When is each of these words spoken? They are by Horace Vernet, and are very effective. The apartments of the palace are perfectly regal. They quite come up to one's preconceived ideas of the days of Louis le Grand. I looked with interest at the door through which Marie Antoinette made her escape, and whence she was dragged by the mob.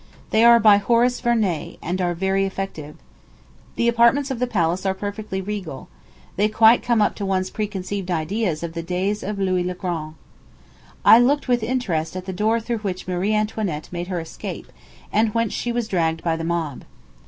They 0.31 0.43
are 0.43 0.59
by 0.59 0.77
Horace 0.77 1.19
Vernet, 1.21 1.77
and 1.79 2.01
are 2.01 2.15
very 2.15 2.43
effective. 2.43 2.95
The 3.75 3.87
apartments 3.87 4.31
of 4.31 4.39
the 4.39 4.47
palace 4.47 4.83
are 4.83 4.95
perfectly 4.95 5.41
regal. 5.41 5.89
They 6.37 6.49
quite 6.49 6.81
come 6.81 7.03
up 7.03 7.13
to 7.17 7.23
one's 7.23 7.51
preconceived 7.51 8.09
ideas 8.09 8.63
of 8.63 8.73
the 8.73 8.81
days 8.81 9.21
of 9.21 9.37
Louis 9.37 9.63
le 9.63 9.75
Grand. 9.75 10.15
I 11.05 11.19
looked 11.19 11.47
with 11.47 11.61
interest 11.61 12.15
at 12.15 12.25
the 12.25 12.33
door 12.33 12.59
through 12.59 12.79
which 12.79 13.07
Marie 13.07 13.35
Antoinette 13.35 13.89
made 13.91 14.07
her 14.07 14.19
escape, 14.19 14.71
and 15.13 15.35
whence 15.35 15.53
she 15.53 15.71
was 15.71 15.87
dragged 15.87 16.23
by 16.23 16.35
the 16.35 16.43
mob. 16.45 16.83